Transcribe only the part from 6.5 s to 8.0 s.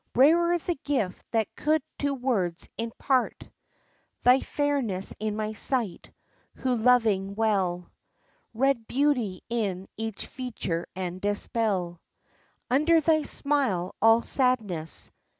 who loving well